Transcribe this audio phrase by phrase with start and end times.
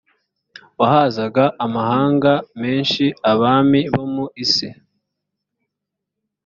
[0.79, 4.69] wahazaga amahanga menshi abami bo mu isi